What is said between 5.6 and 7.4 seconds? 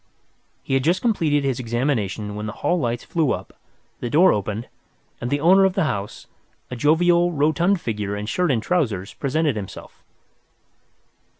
of the house, a jovial,